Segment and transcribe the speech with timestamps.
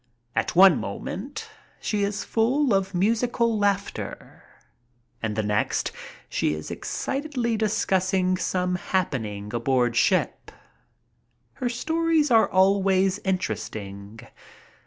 [0.35, 1.47] At one moment
[1.79, 4.41] she is full of musical laughter,
[5.21, 5.91] and the next
[6.27, 10.51] she is excitedly discussing some happening aboard ship.
[11.53, 14.19] Her stories are always interesting.